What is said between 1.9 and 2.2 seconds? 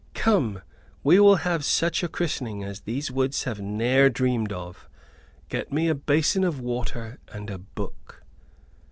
a